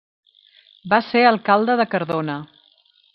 Va 0.93 0.99
ser 1.09 1.21
Alcalde 1.31 1.75
de 1.83 1.87
Cardona. 1.95 2.39